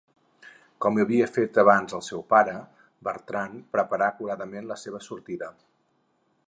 [0.85, 2.57] Com havia fet abans el seu pare,
[3.09, 5.57] Bertran preparà acuradament la seva sortida.